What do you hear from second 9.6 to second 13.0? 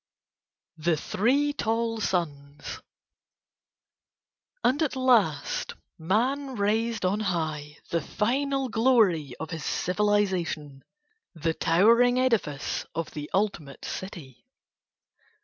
civilization, the towering edifice